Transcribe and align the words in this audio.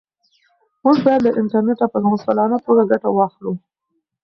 موږ 0.83 0.97
باید 1.05 1.21
له 1.25 1.31
انټرنیټه 1.39 1.85
په 1.93 1.97
مسؤلانه 2.11 2.57
توګه 2.65 2.83
ګټه 2.91 3.09
واخلو. 3.11 3.51